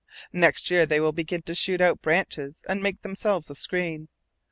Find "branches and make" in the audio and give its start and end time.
2.01-3.03